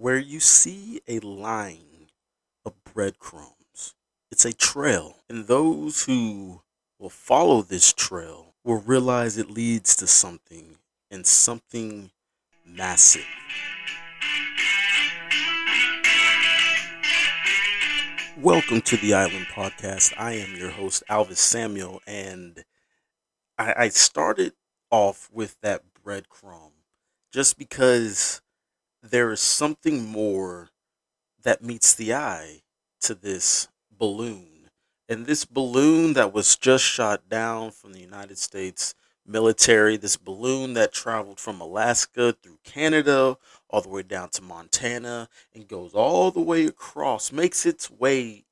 [0.00, 2.06] where you see a line
[2.64, 3.94] of breadcrumbs.
[4.30, 6.62] It's a trail, and those who
[6.98, 10.76] will follow this trail will realize it leads to something
[11.10, 12.12] and something
[12.64, 13.26] massive.
[18.38, 20.14] Welcome to the Island Podcast.
[20.16, 22.64] I am your host, Alvis Samuel, and
[23.58, 24.54] I, I started
[24.90, 26.72] off with that breadcrumb
[27.30, 28.40] just because
[29.02, 30.70] there is something more
[31.42, 32.62] that meets the eye
[33.00, 34.70] to this balloon.
[35.08, 38.94] And this balloon that was just shot down from the United States
[39.26, 43.36] military, this balloon that traveled from Alaska through Canada
[43.68, 48.44] all the way down to Montana and goes all the way across, makes its way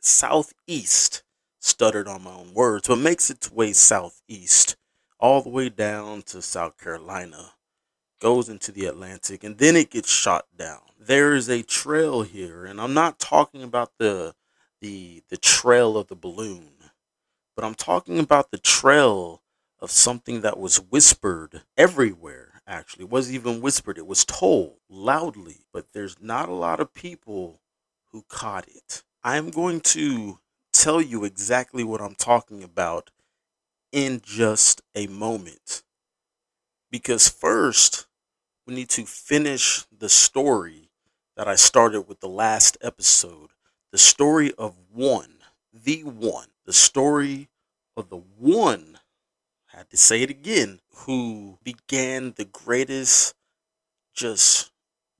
[0.00, 1.22] southeast,
[1.60, 4.76] stuttered on my own words, but makes its way southeast
[5.18, 7.52] all the way down to South Carolina,
[8.20, 10.80] goes into the Atlantic, and then it gets shot down.
[10.98, 14.34] There is a trail here, and I'm not talking about the
[14.80, 16.72] the the trail of the balloon,
[17.56, 19.42] but I'm talking about the trail
[19.80, 22.62] of something that was whispered everywhere.
[22.66, 25.66] Actually, it wasn't even whispered; it was told loudly.
[25.72, 27.60] But there's not a lot of people
[28.12, 29.04] who caught it.
[29.24, 30.38] I'm going to
[30.72, 33.10] tell you exactly what I'm talking about
[33.92, 35.82] in just a moment.
[36.90, 38.06] Because first,
[38.70, 40.90] we need to finish the story
[41.36, 43.50] that I started with the last episode.
[43.90, 45.38] The story of one,
[45.74, 47.48] the one, the story
[47.96, 49.00] of the one,
[49.74, 53.34] I had to say it again, who began the greatest
[54.14, 54.70] just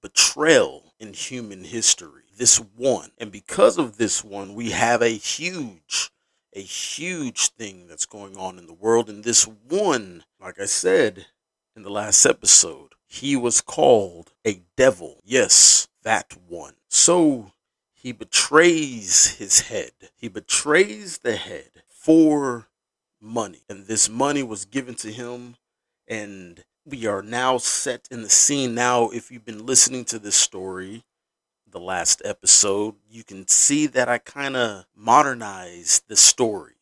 [0.01, 2.27] betrayal in human history.
[2.37, 3.11] This one.
[3.19, 6.12] And because of this one, we have a huge
[6.53, 9.09] a huge thing that's going on in the world.
[9.09, 11.27] And this one, like I said
[11.75, 15.21] in the last episode, he was called a devil.
[15.25, 16.75] Yes, that one.
[16.89, 17.53] So
[17.93, 19.93] he betrays his head.
[20.15, 22.69] He betrays the head for
[23.21, 23.62] money.
[23.69, 25.56] And this money was given to him.
[26.09, 28.75] And we are now set in the scene.
[28.75, 31.05] Now, if you've been listening to this story,
[31.71, 36.75] the last episode, you can see that I kind of modernized the story,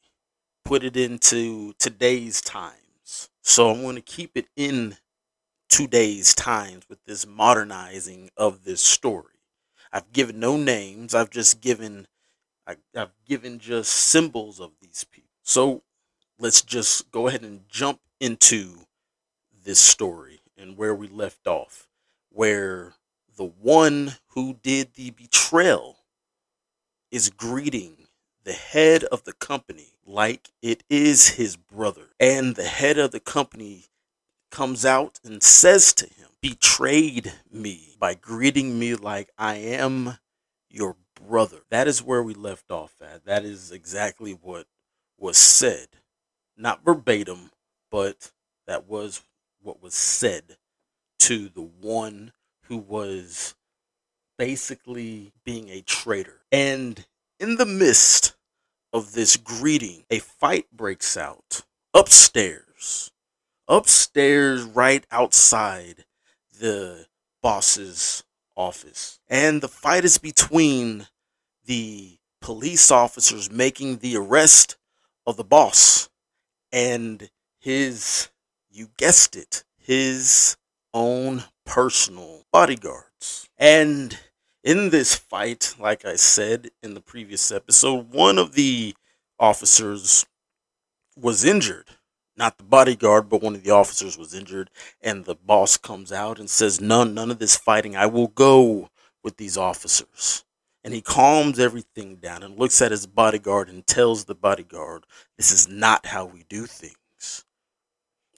[0.65, 2.88] put it into today's times.
[3.49, 4.99] So I'm going to keep it in
[5.71, 9.41] today's times with this modernizing of this story.
[9.91, 11.15] I've given no names.
[11.15, 12.07] I've just given
[12.67, 15.31] I, have given just symbols of these people.
[15.45, 15.83] So
[16.39, 18.81] let's just go ahead and jump into
[19.65, 21.89] this story and where we left off,
[22.29, 22.93] where
[23.35, 25.97] the one who did the betrayal
[27.11, 28.08] is greeting
[28.49, 32.07] the head of the company like it is his brother.
[32.19, 33.85] And the head of the company
[34.51, 40.17] comes out and says to him, Betrayed me by greeting me like I am
[40.71, 41.59] your brother.
[41.69, 43.27] That is where we left off at.
[43.27, 44.67] That is exactly what
[45.19, 45.89] was said.
[46.57, 47.51] Not verbatim,
[47.91, 48.31] but
[48.67, 49.21] that was
[49.61, 50.57] what was said
[51.19, 52.33] to the one
[52.63, 53.55] who was
[54.39, 56.41] basically being a traitor.
[56.51, 57.05] And
[57.39, 58.35] in the midst
[58.93, 61.63] of this greeting, a fight breaks out
[61.95, 63.11] upstairs.
[63.67, 66.05] Upstairs, right outside
[66.59, 67.07] the
[67.43, 68.25] boss's
[68.57, 69.21] office.
[69.29, 71.07] And the fight is between
[71.67, 74.77] the police officers making the arrest
[75.27, 76.09] of the boss
[76.73, 78.29] and his,
[78.71, 80.57] you guessed it, his
[80.95, 83.49] own personal bodyguards.
[83.59, 84.19] And
[84.69, 88.95] in this fight, like I said in the previous episode, one of the
[89.41, 90.27] officers
[91.17, 91.87] was injured.
[92.37, 94.69] Not the bodyguard, but one of the officers was injured.
[95.01, 97.97] And the boss comes out and says, None, none of this fighting.
[97.97, 98.91] I will go
[99.25, 100.45] with these officers.
[100.85, 105.07] And he calms everything down and looks at his bodyguard and tells the bodyguard,
[105.39, 107.47] This is not how we do things.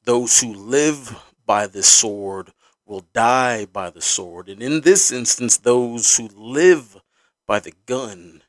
[0.05, 2.53] Those who live by the sword
[2.91, 4.49] will die by the sword.
[4.49, 7.01] And in this instance, those who live
[7.47, 8.43] by the gun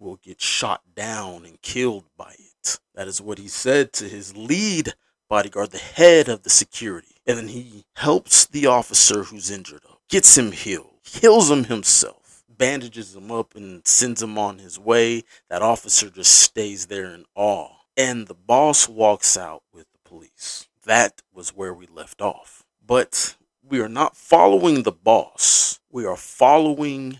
[0.00, 2.80] will get shot down and killed by it.
[2.96, 4.94] That is what he said to his lead
[5.28, 7.14] bodyguard, the head of the security.
[7.26, 12.42] And then he helps the officer who's injured up, gets him healed, heals him himself,
[12.48, 15.22] bandages him up, and sends him on his way.
[15.48, 17.70] That officer just stays there in awe.
[17.96, 20.68] And the boss walks out with the police.
[20.84, 22.64] That was where we left off.
[22.84, 23.36] But
[23.68, 25.80] we are not following the boss.
[25.90, 27.18] We are following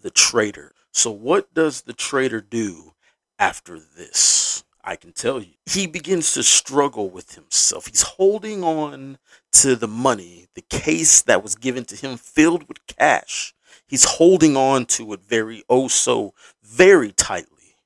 [0.00, 0.72] the traitor.
[0.92, 2.92] So what does the traitor do
[3.38, 4.64] after this?
[4.82, 5.52] I can tell you.
[5.66, 7.86] He begins to struggle with himself.
[7.86, 9.18] He's holding on
[9.52, 13.54] to the money, the case that was given to him filled with cash.
[13.86, 17.76] He's holding on to it very, oh so very tightly.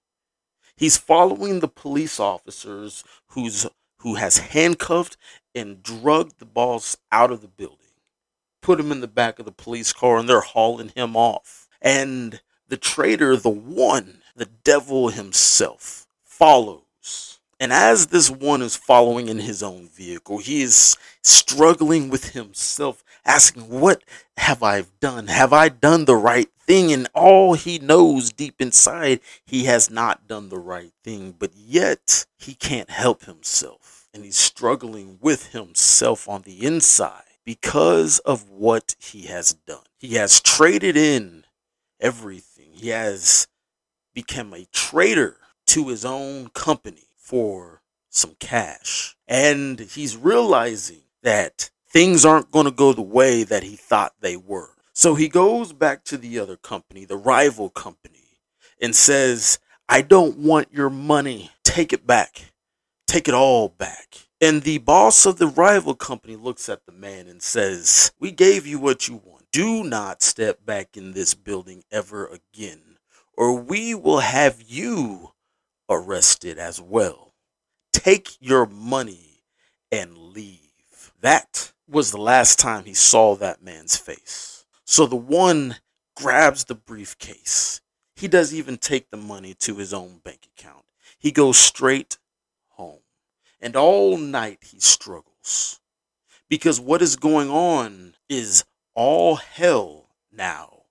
[0.77, 3.67] He's following the police officers who's
[3.99, 5.17] who has handcuffed
[5.55, 7.84] and drugged the boss out of the building.
[8.65, 11.69] Put him in the back of the police car and they're hauling him off.
[11.83, 17.41] And the traitor, the one, the devil himself, follows.
[17.61, 23.05] And as this one is following in his own vehicle, he is struggling with himself,
[23.27, 24.03] asking, What
[24.39, 25.27] have I done?
[25.27, 26.91] Have I done the right thing?
[26.91, 32.25] And all he knows deep inside, he has not done the right thing, but yet
[32.39, 34.09] he can't help himself.
[34.15, 39.85] And he's struggling with himself on the inside because of what he has done.
[39.99, 41.45] He has traded in
[42.01, 42.71] everything.
[42.73, 43.49] He has
[44.15, 45.39] become a traitor
[45.69, 49.17] to his own company for some cash.
[49.27, 54.37] And he's realizing that things aren't going to go the way that he thought they
[54.37, 54.71] were.
[54.93, 58.41] So he goes back to the other company, the rival company,
[58.81, 59.59] and says,
[59.89, 61.51] I don't want your money.
[61.65, 62.53] Take it back.
[63.07, 64.24] Take it all back.
[64.41, 68.67] And the boss of the rival company looks at the man and says, We gave
[68.67, 69.47] you what you want.
[69.53, 72.99] Do not step back in this building ever again,
[73.37, 75.31] or we will have you
[75.89, 77.35] arrested as well.
[77.93, 79.43] Take your money
[79.93, 81.13] and leave.
[81.21, 84.65] That was the last time he saw that man's face.
[84.85, 85.77] So the one
[86.17, 87.81] grabs the briefcase.
[88.17, 90.85] He doesn't even take the money to his own bank account.
[91.19, 92.19] He goes straight.
[93.65, 95.81] And all night he struggles.
[96.51, 98.63] Because what is going on is
[98.95, 100.83] all hell now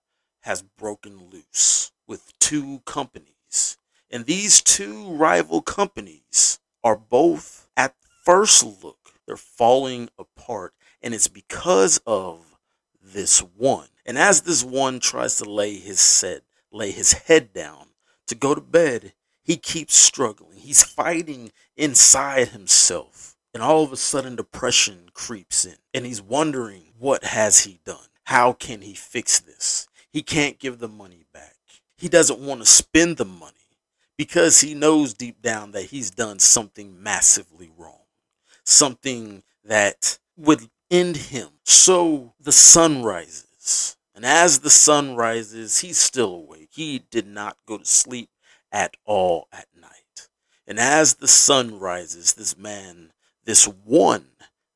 [0.41, 3.77] has broken loose with two companies.
[4.09, 7.93] And these two rival companies are both, at
[8.23, 10.73] first look, they're falling apart.
[10.99, 12.57] And it's because of
[12.99, 13.89] this one.
[14.03, 16.41] And as this one tries to lay his set,
[16.71, 17.89] lay his head down
[18.25, 20.57] to go to bed, he keeps struggling.
[20.57, 23.35] He's fighting inside himself.
[23.53, 25.75] And all of a sudden depression creeps in.
[25.93, 28.07] And he's wondering, what has he done?
[28.23, 29.87] How can he fix this?
[30.09, 31.55] He can't give the money back.
[31.97, 33.51] He doesn't want to spend the money
[34.17, 37.99] because he knows deep down that he's done something massively wrong.
[38.63, 41.49] Something that would end him.
[41.63, 43.97] So the sun rises.
[44.15, 46.69] And as the sun rises, he's still awake.
[46.71, 48.29] He did not go to sleep
[48.73, 50.27] at all at night.
[50.67, 53.13] And as the sun rises, this man,
[53.45, 54.27] this one,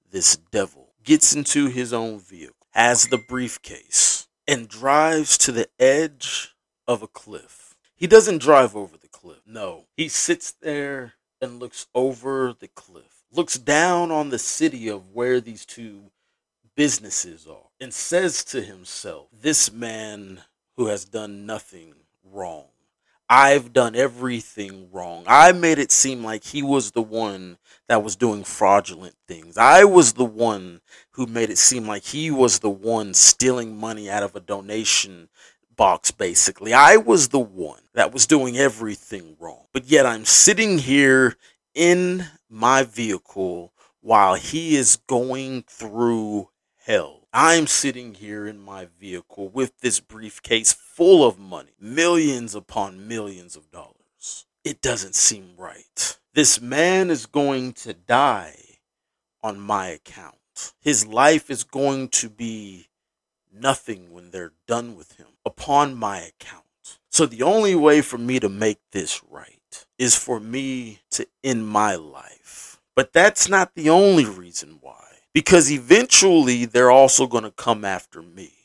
[0.09, 6.55] this devil, gets into his own vehicle, has the briefcase, and drives to the edge
[6.87, 7.75] of a cliff.
[7.97, 9.41] He doesn't drive over the cliff.
[9.45, 15.13] No, he sits there and looks over the cliff looks down on the city of
[15.13, 16.11] where these two
[16.75, 20.41] businesses are and says to himself, This man
[20.75, 22.65] who has done nothing wrong.
[23.29, 25.23] I've done everything wrong.
[25.27, 27.57] I made it seem like he was the one
[27.89, 29.57] that was doing fraudulent things.
[29.57, 30.79] I was the one
[31.11, 35.27] who made it seem like he was the one stealing money out of a donation
[35.75, 36.73] box, basically.
[36.73, 39.65] I was the one that was doing everything wrong.
[39.73, 41.35] But yet I'm sitting here
[41.75, 47.27] in my vehicle while he is going through hell.
[47.33, 53.55] I'm sitting here in my vehicle with this briefcase full of money, millions upon millions
[53.55, 54.47] of dollars.
[54.63, 56.17] It doesn't seem right.
[56.33, 58.79] This man is going to die
[59.43, 60.73] on my account.
[60.81, 62.87] His life is going to be
[63.53, 66.65] nothing when they're done with him upon my account.
[67.11, 71.67] So the only way for me to make this right is for me to end
[71.67, 72.79] my life.
[72.95, 75.03] But that's not the only reason why.
[75.31, 78.56] Because eventually they're also going to come after me.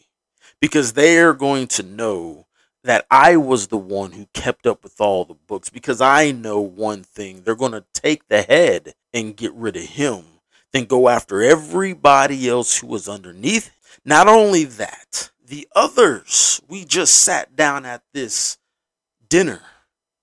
[0.63, 2.47] Because they're going to know
[2.85, 5.69] that I was the one who kept up with all the books.
[5.69, 9.83] Because I know one thing they're going to take the head and get rid of
[9.83, 10.25] him,
[10.73, 13.73] then go after everybody else who was underneath.
[14.05, 18.57] Not only that, the others, we just sat down at this
[19.29, 19.63] dinner,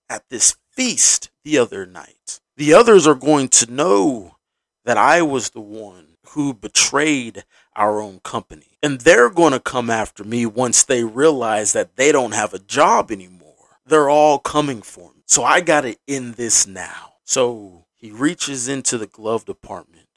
[0.10, 2.40] at this feast the other night.
[2.56, 4.38] The others are going to know
[4.86, 7.44] that I was the one who betrayed
[7.76, 8.69] our own company.
[8.82, 12.60] And they're going to come after me once they realize that they don't have a
[12.60, 13.78] job anymore.
[13.86, 15.24] They're all coming for me.
[15.26, 17.14] So I got to end this now.
[17.24, 20.08] So he reaches into the glove department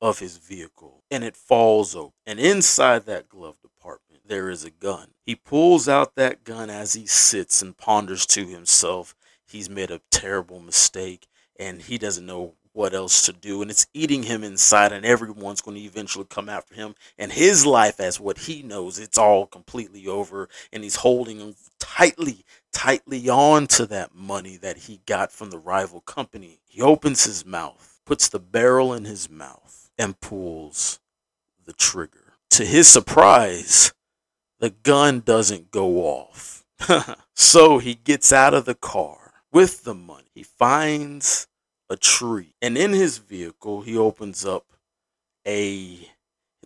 [0.00, 2.12] of his vehicle and it falls open.
[2.26, 5.08] And inside that glove department, there is a gun.
[5.24, 9.14] He pulls out that gun as he sits and ponders to himself
[9.50, 11.26] he's made a terrible mistake
[11.58, 13.62] and he doesn't know what else to do.
[13.62, 16.94] And it's eating him inside and everyone's going to eventually come after him.
[17.18, 20.48] And his life as what he knows it's all completely over.
[20.72, 26.00] And he's holding tightly tightly on to that money that he got from the rival
[26.00, 26.60] company.
[26.68, 30.98] He opens his mouth puts the barrel in his mouth and pulls
[31.64, 32.34] the trigger.
[32.50, 33.92] To his surprise
[34.58, 36.64] the gun doesn't go off.
[37.40, 40.28] So he gets out of the car with the money.
[40.34, 41.48] He finds
[41.90, 42.54] a tree.
[42.62, 44.64] And in his vehicle, he opens up
[45.46, 46.08] a,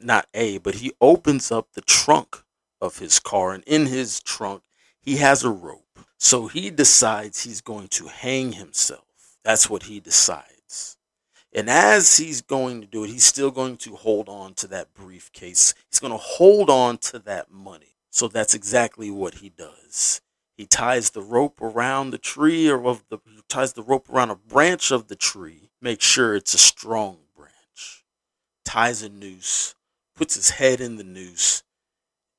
[0.01, 2.45] not a, but he opens up the trunk
[2.81, 3.53] of his car.
[3.53, 4.63] And in his trunk,
[5.01, 5.81] he has a rope.
[6.19, 9.39] So he decides he's going to hang himself.
[9.45, 10.97] That's what he decides.
[11.53, 14.93] And as he's going to do it, he's still going to hold on to that
[14.93, 15.75] briefcase.
[15.91, 17.97] He's going to hold on to that money.
[18.11, 20.21] So that's exactly what he does.
[20.57, 24.31] He ties the rope around the tree or of the he ties the rope around
[24.31, 25.71] a branch of the tree.
[25.81, 28.05] Make sure it's a strong branch.
[28.65, 29.75] Ties a noose,
[30.15, 31.65] puts his head in the noose,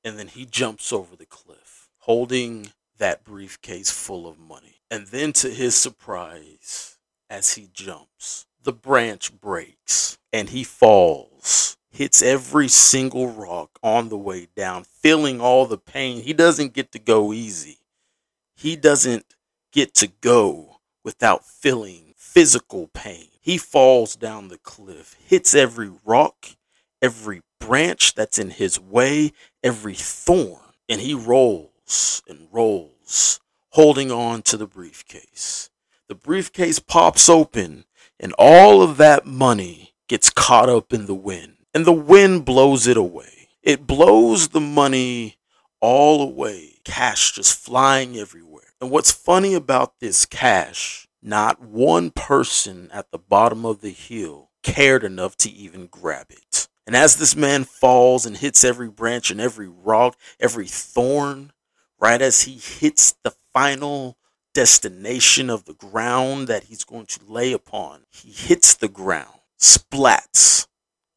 [0.02, 4.80] and then he jumps over the cliff, holding that briefcase full of money.
[4.90, 12.20] And then to his surprise, as he jumps, the branch breaks and he falls hits
[12.20, 16.20] every single rock on the way down, feeling all the pain.
[16.20, 17.78] He doesn't get to go easy
[18.56, 19.36] he doesn't
[19.72, 23.28] get to go without feeling physical pain.
[23.40, 26.48] He falls down the cliff, hits every rock,
[27.00, 29.32] every branch that's in his way,
[29.62, 35.70] every thorn, and he rolls and rolls, holding on to the briefcase.
[36.08, 37.84] The briefcase pops open,
[38.18, 42.86] and all of that money gets caught up in the wind, and the wind blows
[42.86, 43.48] it away.
[43.62, 45.35] It blows the money
[45.80, 52.90] all away, cash just flying everywhere and what's funny about this cash, not one person
[52.92, 56.68] at the bottom of the hill cared enough to even grab it.
[56.86, 61.52] And as this man falls and hits every branch and every rock, every thorn,
[61.98, 64.18] right as he hits the final
[64.54, 70.66] destination of the ground that he's going to lay upon, he hits the ground, splats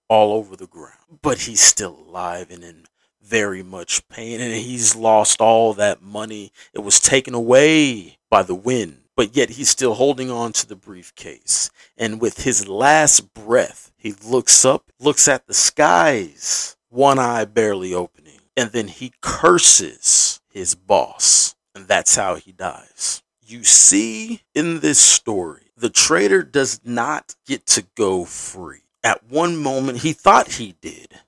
[0.08, 1.20] all over the ground.
[1.22, 2.86] But he's still alive and in
[3.30, 6.52] very much pain and he's lost all that money.
[6.74, 10.76] It was taken away by the wind, but yet he's still holding on to the
[10.76, 11.70] briefcase.
[11.96, 17.94] And with his last breath, he looks up, looks at the skies, one eye barely
[17.94, 21.56] opening, and then he curses his boss.
[21.76, 23.22] And that's how he dies.
[23.46, 28.82] You see in this story, the traitor does not get to go free.
[29.04, 31.20] At one moment, he thought he did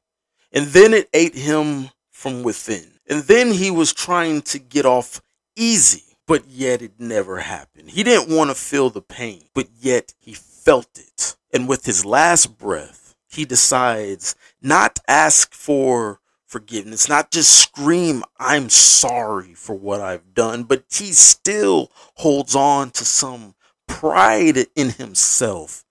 [0.52, 3.00] and then it ate him from within.
[3.10, 5.22] And then he was trying to get off
[5.56, 7.90] easy, but yet it never happened.
[7.90, 11.36] He didn't want to feel the pain, but yet he felt it.
[11.54, 18.70] And with his last breath, he decides not ask for forgiveness, not just scream, I'm
[18.70, 23.56] sorry for what I've done, but he still holds on to some
[23.88, 25.86] pride in himself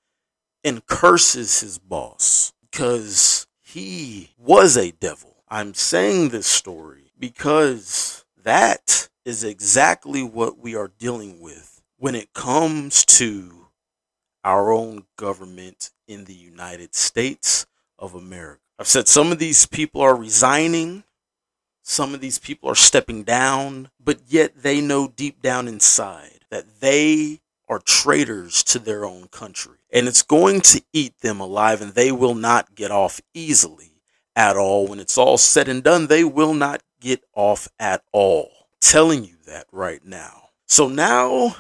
[0.63, 5.37] and curses his boss because he was a devil.
[5.49, 12.33] I'm saying this story because that is exactly what we are dealing with when it
[12.33, 13.69] comes to
[14.45, 17.67] our own government in the United States
[17.99, 18.61] of America.
[18.79, 21.05] I've said some of these people are resigning,
[21.83, 26.81] some of these people are stepping down, but yet they know deep down inside that
[26.81, 29.79] they are traitors to their own country.
[29.93, 33.93] And it's going to eat them alive, and they will not get off easily
[34.35, 34.89] at all.
[34.89, 38.51] When it's all said and done, they will not get off at all.
[38.81, 40.49] Telling you that right now.
[40.67, 41.57] So now,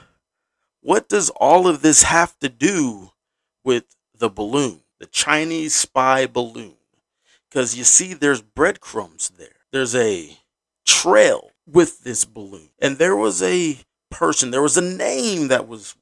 [0.81, 3.12] what does all of this have to do
[3.64, 3.85] with
[4.19, 6.75] the balloon, the Chinese spy balloon?
[7.49, 9.49] Because you see, there's breadcrumbs there.
[9.71, 10.37] There's a
[10.85, 12.71] trail with this balloon.
[12.81, 13.79] And there was a
[14.11, 15.95] person, there was a name that was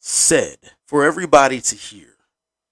[0.00, 2.08] said for everybody to hear.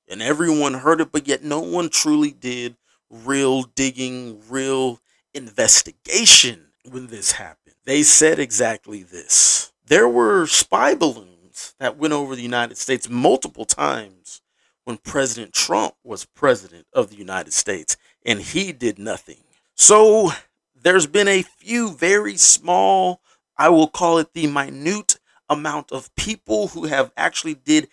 [0.08, 2.76] And everyone heard it, but yet no one truly did
[3.10, 5.00] real digging, real
[5.34, 7.76] investigation when this happened.
[7.84, 9.72] They said exactly this.
[9.86, 14.40] There were spy balloons that went over the United States multiple times
[14.84, 19.44] when President Trump was president of the United States, and he did nothing.
[19.74, 20.30] So
[20.74, 23.20] there's been a few very small,
[23.56, 25.17] I will call it the minute
[25.48, 27.88] amount of people who have actually did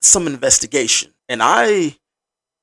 [0.00, 1.12] some investigation.
[1.28, 1.96] And I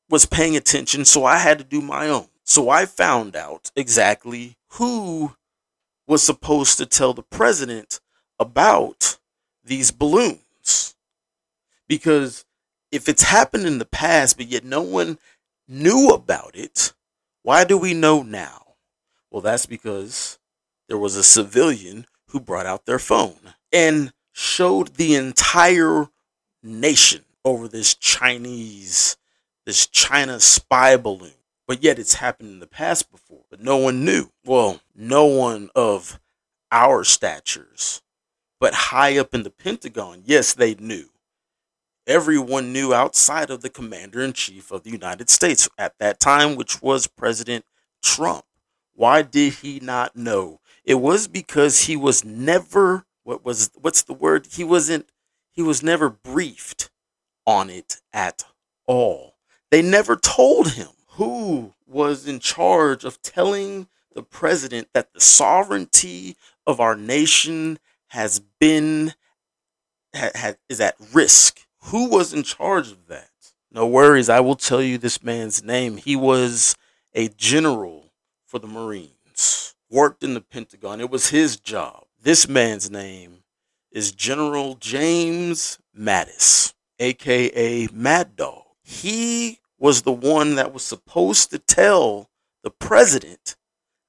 [0.10, 2.28] was paying attention, so I had to do my own.
[2.44, 5.36] So I found out exactly who
[6.08, 8.00] was supposed to tell the president
[8.40, 9.18] about
[9.64, 10.96] these balloons.
[11.88, 12.46] Because
[12.92, 15.20] if it's happened in the past, but yet no one
[15.68, 16.94] knew about it,
[17.44, 18.76] why do we know now?
[19.30, 20.40] Well, that's because
[20.88, 26.08] there was a civilian who brought out their phone and showed the entire
[26.64, 29.18] nation over this Chinese,
[29.68, 31.34] this China spy balloon.
[31.68, 34.32] But yet it's happened in the past before, but no one knew.
[34.44, 36.20] Well, no one of
[36.72, 38.02] our statures,
[38.60, 41.10] but high up in the Pentagon, yes, they knew.
[42.08, 46.56] Everyone knew outside of the commander in chief of the United States at that time,
[46.56, 47.64] which was President
[48.02, 48.46] Trump.
[48.96, 50.62] Why did he not know?
[50.84, 54.48] It was because he was never what was what's the word?
[54.50, 55.10] He wasn't
[55.52, 56.90] he was never briefed
[57.46, 58.46] on it at
[58.86, 59.36] all.
[59.70, 66.38] They never told him who was in charge of telling the president that the sovereignty
[66.66, 69.14] of our nation has been
[70.16, 71.60] ha, ha, is at risk.
[71.88, 73.30] Who was in charge of that?
[73.70, 75.98] No worries, I will tell you this man's name.
[75.98, 76.78] He was
[77.14, 78.14] a general
[78.46, 79.76] for the Marines.
[79.90, 81.02] Worked in the Pentagon.
[81.02, 82.07] It was his job.
[82.22, 83.44] This man's name
[83.92, 88.64] is General James Mattis, aka Mad Dog.
[88.82, 92.30] He was the one that was supposed to tell
[92.64, 93.56] the president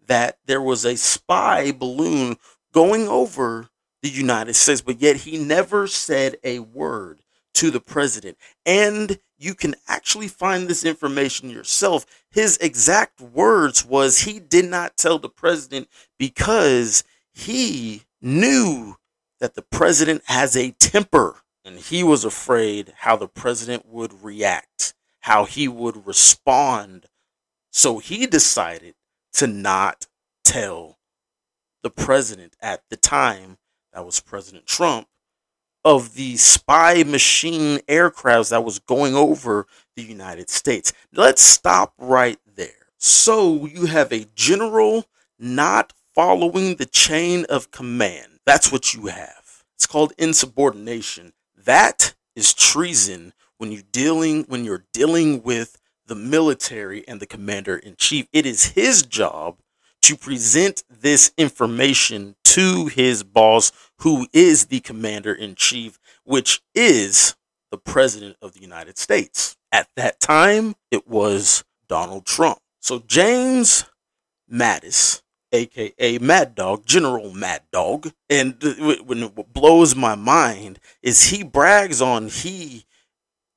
[0.06, 2.38] that there was a spy balloon
[2.72, 3.68] going over
[4.02, 7.20] the United States, but yet he never said a word
[7.54, 8.38] to the president.
[8.64, 12.06] And you can actually find this information yourself.
[12.30, 15.88] His exact words was he did not tell the president
[16.18, 17.04] because
[17.38, 18.96] he knew
[19.40, 24.94] that the president has a temper and he was afraid how the president would react
[25.20, 27.06] how he would respond.
[27.70, 28.94] So he decided
[29.34, 30.06] to not
[30.42, 30.98] tell
[31.82, 33.58] the president at the time,
[33.92, 35.06] that was President Trump,
[35.84, 39.66] of the spy machine aircrafts that was going over
[39.96, 40.92] the United States.
[41.12, 42.88] Let's stop right there.
[42.96, 45.06] So you have a general
[45.38, 48.40] not following the chain of command.
[48.44, 49.62] That's what you have.
[49.76, 51.32] It's called insubordination.
[51.56, 57.76] That is treason when you dealing when you're dealing with the military and the commander
[57.76, 58.26] in chief.
[58.32, 59.60] It is his job
[60.02, 67.36] to present this information to his boss, who is the commander in chief, which is
[67.70, 69.56] the president of the United States.
[69.70, 72.58] At that time, it was Donald Trump.
[72.80, 73.84] So James
[74.52, 78.56] Mattis, aka Mad Dog, General Mad Dog, and
[79.06, 82.84] when what blows my mind is he brags on he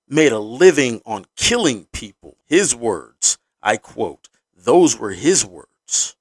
[0.08, 2.38] made a living on killing people.
[2.46, 6.16] His words, I quote, those were his words.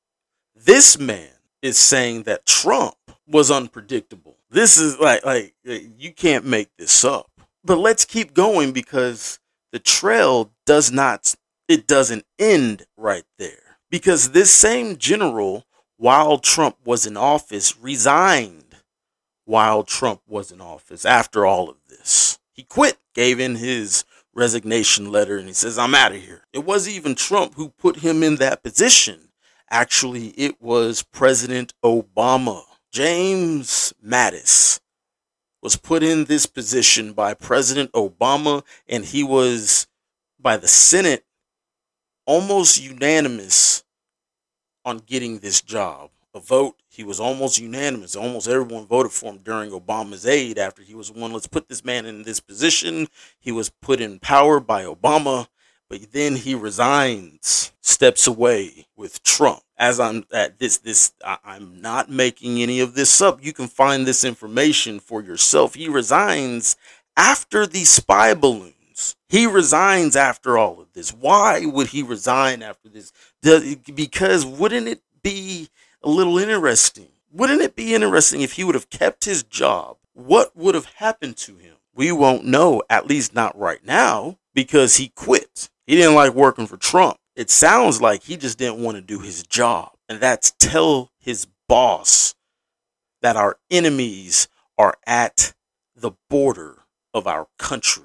[0.54, 1.30] This man
[1.62, 4.36] is saying that Trump was unpredictable.
[4.50, 7.30] This is like like you can't make this up.
[7.64, 9.38] But let's keep going because
[9.72, 11.34] the trail does not
[11.68, 13.69] it doesn't end right there.
[13.90, 18.76] Because this same general while Trump was in office resigned
[19.44, 22.38] while Trump was in office after all of this.
[22.52, 26.44] He quit, gave in his resignation letter, and he says, I'm out of here.
[26.52, 29.30] It wasn't even Trump who put him in that position.
[29.70, 32.62] Actually, it was President Obama.
[32.92, 34.80] James Mattis
[35.62, 39.86] was put in this position by President Obama, and he was,
[40.38, 41.24] by the Senate,
[42.30, 43.82] almost unanimous
[44.84, 46.76] on getting this job a vote.
[46.88, 48.14] He was almost unanimous.
[48.14, 51.32] Almost everyone voted for him during Obama's aid after he was one.
[51.32, 53.08] Let's put this man in this position.
[53.40, 55.48] He was put in power by Obama,
[55.88, 59.62] but then he resigns, steps away with Trump.
[59.76, 63.44] As I'm at this, this I, I'm not making any of this up.
[63.44, 65.74] You can find this information for yourself.
[65.74, 66.76] He resigns
[67.16, 68.34] after the spy
[69.28, 71.10] He resigns after all of this.
[71.10, 73.12] Why would he resign after this?
[73.94, 75.68] Because wouldn't it be
[76.02, 77.08] a little interesting.
[77.32, 79.98] Wouldn't it be interesting if he would have kept his job?
[80.12, 81.76] What would have happened to him?
[81.94, 85.70] We won't know, at least not right now, because he quit.
[85.86, 87.18] He didn't like working for Trump.
[87.36, 89.92] It sounds like he just didn't want to do his job.
[90.08, 92.34] And that's tell his boss
[93.22, 95.52] that our enemies are at
[95.94, 98.04] the border of our country.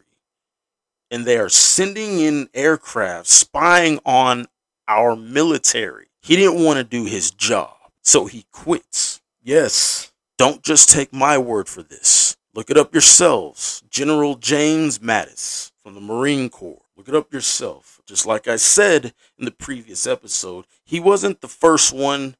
[1.12, 4.48] And they are sending in aircraft spying on
[4.88, 6.08] our military.
[6.22, 7.76] He didn't want to do his job.
[8.02, 9.22] So he quits.
[9.44, 12.36] Yes, don't just take my word for this.
[12.54, 13.84] Look it up yourselves.
[13.90, 16.82] General James Mattis from the Marine Corps.
[16.96, 18.00] Look it up yourself.
[18.06, 22.36] Just like I said in the previous episode, he wasn't the first one,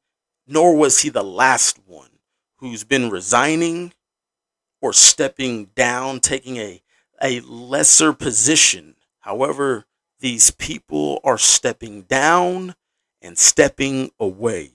[0.46, 2.10] nor was he the last one
[2.56, 3.92] who's been resigning
[4.80, 6.80] or stepping down, taking a
[7.22, 8.96] a lesser position.
[9.20, 9.86] However,
[10.20, 12.74] these people are stepping down
[13.20, 14.72] and stepping away,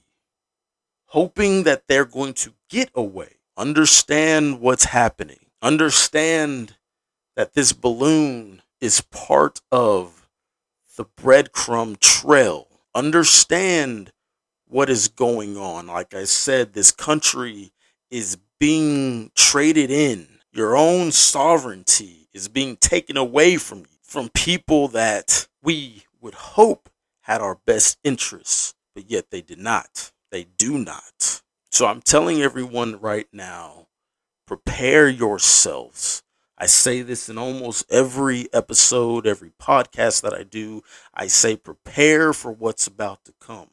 [1.05, 3.37] hoping that they're going to get away.
[3.57, 5.45] Understand what's happening.
[5.61, 6.77] Understand
[7.35, 10.27] that this balloon is part of
[10.97, 12.67] the breadcrumb trail.
[12.93, 14.11] Understand
[14.67, 15.87] what is going on.
[15.87, 17.71] Like I said, this country
[18.09, 20.27] is being traded in.
[20.53, 26.89] Your own sovereignty is being taken away from you, from people that we would hope
[27.21, 30.11] had our best interests, but yet they did not.
[30.31, 31.41] They do not.
[31.69, 33.87] So I'm telling everyone right now
[34.45, 36.23] prepare yourselves.
[36.57, 40.83] I say this in almost every episode, every podcast that I do.
[41.13, 43.69] I say prepare for what's about to come.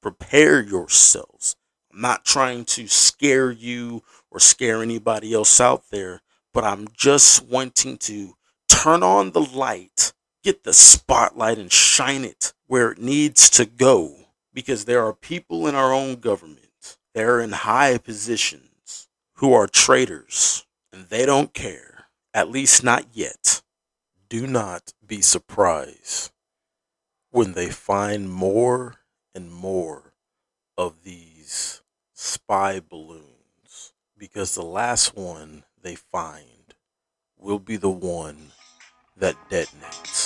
[0.00, 1.56] Prepare yourselves.
[1.92, 6.22] I'm not trying to scare you or scare anybody else out there,
[6.56, 8.34] but I'm just wanting to
[8.66, 14.16] turn on the light, get the spotlight, and shine it where it needs to go.
[14.54, 20.64] Because there are people in our own government, they're in high positions, who are traitors,
[20.94, 23.60] and they don't care, at least not yet.
[24.30, 26.32] Do not be surprised
[27.32, 28.94] when they find more
[29.34, 30.14] and more
[30.78, 31.82] of these
[32.14, 36.74] spy balloons because the last one they find
[37.38, 38.50] will be the one
[39.16, 40.25] that detonates.